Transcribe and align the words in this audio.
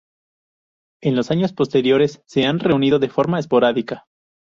En 1.03 1.15
los 1.15 1.29
años 1.29 1.53
posteriores 1.53 2.23
se 2.25 2.47
han 2.47 2.57
reunido 2.57 2.97
de 2.97 3.07
forma 3.09 3.37
esporádica. 3.39 4.07